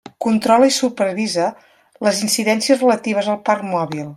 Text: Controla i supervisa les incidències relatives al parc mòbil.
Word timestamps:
Controla 0.25 0.69
i 0.69 0.73
supervisa 0.77 1.49
les 2.07 2.23
incidències 2.29 2.83
relatives 2.85 3.31
al 3.35 3.41
parc 3.51 3.69
mòbil. 3.75 4.09